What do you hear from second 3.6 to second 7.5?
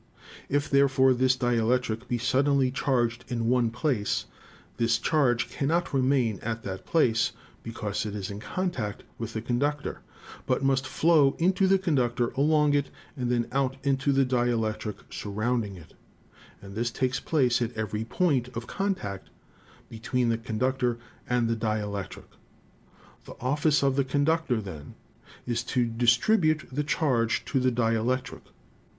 place this charge cannot remain at that place